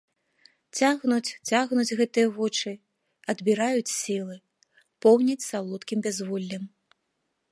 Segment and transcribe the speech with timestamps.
[0.77, 2.71] Цягнуць, цягнуць гэтыя вочы,
[3.35, 4.35] адбіраюць сілы,
[5.07, 6.63] поўняць салодкім бязволлем.